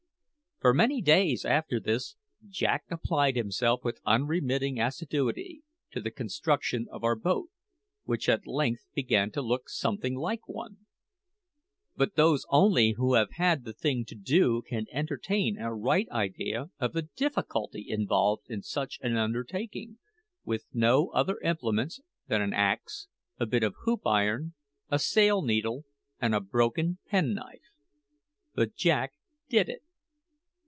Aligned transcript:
For 0.59 0.75
many 0.75 1.01
days 1.01 1.43
after 1.43 1.79
this, 1.79 2.17
Jack 2.47 2.83
applied 2.91 3.35
himself 3.35 3.83
with 3.83 3.99
unremitting 4.05 4.79
assiduity 4.79 5.63
to 5.89 5.99
the 5.99 6.11
construction 6.11 6.85
of 6.91 7.03
our 7.03 7.15
boat, 7.15 7.49
which 8.03 8.29
at 8.29 8.45
length 8.45 8.85
began 8.93 9.31
to 9.31 9.41
look 9.41 9.69
something 9.71 10.13
like 10.13 10.47
one. 10.47 10.85
But 11.95 12.13
those 12.13 12.45
only 12.49 12.91
who 12.91 13.15
have 13.15 13.31
had 13.37 13.63
the 13.65 13.73
thing 13.73 14.05
to 14.05 14.13
do 14.13 14.61
can 14.61 14.85
entertain 14.91 15.57
a 15.57 15.73
right 15.73 16.07
idea 16.11 16.69
of 16.77 16.93
the 16.93 17.09
difficulty 17.15 17.87
involved 17.89 18.43
in 18.47 18.61
such 18.61 18.99
an 19.01 19.17
undertaking, 19.17 19.97
with 20.45 20.67
no 20.71 21.07
other 21.09 21.39
implements 21.39 22.01
than 22.27 22.43
an 22.43 22.53
axe, 22.53 23.07
a 23.39 23.47
bit 23.47 23.63
of 23.63 23.73
hoop 23.85 24.05
iron, 24.05 24.53
a 24.91 24.99
sail 24.99 25.41
needle, 25.41 25.85
and 26.19 26.35
a 26.35 26.39
broken 26.39 26.99
penknife. 27.07 27.71
But 28.53 28.75
Jack 28.75 29.13
did 29.49 29.67
it. 29.67 29.81